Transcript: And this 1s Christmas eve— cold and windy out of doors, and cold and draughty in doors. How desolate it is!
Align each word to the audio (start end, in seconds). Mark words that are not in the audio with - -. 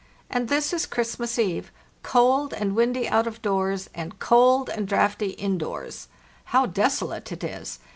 And 0.31 0.47
this 0.49 0.71
1s 0.73 0.89
Christmas 0.89 1.37
eve— 1.37 1.71
cold 2.01 2.55
and 2.55 2.75
windy 2.75 3.07
out 3.07 3.27
of 3.27 3.39
doors, 3.43 3.87
and 3.93 4.17
cold 4.17 4.67
and 4.67 4.87
draughty 4.87 5.33
in 5.33 5.59
doors. 5.59 6.07
How 6.45 6.65
desolate 6.65 7.31
it 7.31 7.43
is! 7.43 7.77